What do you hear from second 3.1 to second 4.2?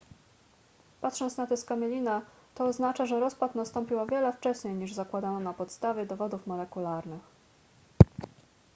rozpad nastąpił o